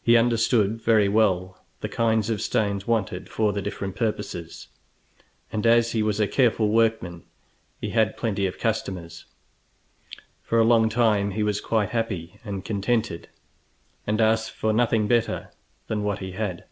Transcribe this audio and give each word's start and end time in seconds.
He 0.00 0.16
understood 0.16 0.80
very 0.80 1.08
well 1.08 1.64
the 1.80 1.88
kinds 1.88 2.30
of 2.30 2.40
stones 2.40 2.86
wanted 2.86 3.28
for 3.28 3.52
the 3.52 3.60
different 3.60 3.96
purposes, 3.96 4.68
and 5.50 5.66
as 5.66 5.90
he 5.90 6.04
was 6.04 6.20
a 6.20 6.28
careful 6.28 6.68
workman 6.68 7.24
he 7.80 7.90
had 7.90 8.16
plenty 8.16 8.46
of 8.46 8.60
customers. 8.60 9.24
For 10.44 10.60
a 10.60 10.64
long 10.64 10.88
time 10.88 11.32
he 11.32 11.42
was 11.42 11.60
quite 11.60 11.88
happy 11.90 12.38
and 12.44 12.64
contented, 12.64 13.28
and 14.06 14.20
asked 14.20 14.52
for 14.52 14.72
nothing 14.72 15.08
better 15.08 15.50
than 15.88 16.04
what 16.04 16.20
he 16.20 16.30
had. 16.30 16.66